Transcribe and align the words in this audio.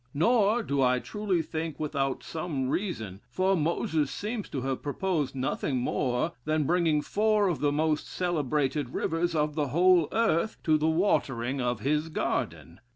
Nor 0.15 0.63
do 0.63 0.81
I 0.81 0.97
truly 0.97 1.43
think 1.43 1.79
without 1.79 2.23
some 2.23 2.69
reason, 2.69 3.21
for 3.29 3.55
Moses 3.55 4.09
seems 4.09 4.49
to 4.49 4.61
have 4.61 4.81
proposed 4.81 5.35
nothing 5.35 5.77
more 5.77 6.31
than 6.43 6.61
the 6.61 6.65
bringing 6.65 7.03
four 7.03 7.47
of 7.47 7.59
the 7.59 7.71
most 7.71 8.07
celebrated 8.09 8.95
rivers 8.95 9.35
of 9.35 9.53
the 9.53 9.67
whole 9.67 10.07
earth 10.11 10.57
to 10.63 10.79
the 10.79 10.89
watering 10.89 11.61
of 11.61 11.81
his 11.81 12.09
garden. 12.09 12.79